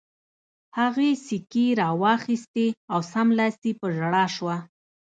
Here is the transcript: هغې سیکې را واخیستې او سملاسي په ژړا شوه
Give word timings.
هغې 0.77 1.09
سیکې 1.25 1.65
را 1.79 1.89
واخیستې 2.01 2.67
او 2.91 2.99
سملاسي 3.13 3.71
په 3.79 3.87
ژړا 3.95 4.25
شوه 4.35 4.57